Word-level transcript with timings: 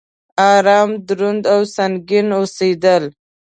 ارام، 0.51 0.89
دروند 1.07 1.43
او 1.53 1.61
سنګين 1.75 2.27
اوسيدل 2.37 3.03